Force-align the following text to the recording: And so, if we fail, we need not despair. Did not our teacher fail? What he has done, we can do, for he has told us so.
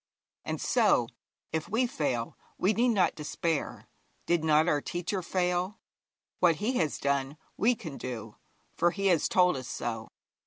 And 0.43 0.59
so, 0.59 1.09
if 1.51 1.69
we 1.69 1.85
fail, 1.85 2.35
we 2.57 2.73
need 2.73 2.87
not 2.87 3.13
despair. 3.13 3.87
Did 4.25 4.43
not 4.43 4.67
our 4.67 4.81
teacher 4.81 5.21
fail? 5.21 5.77
What 6.39 6.55
he 6.55 6.77
has 6.77 6.97
done, 6.97 7.37
we 7.55 7.75
can 7.75 7.99
do, 7.99 8.37
for 8.73 8.89
he 8.89 9.05
has 9.13 9.29
told 9.29 9.55
us 9.55 9.67
so. 9.67 10.09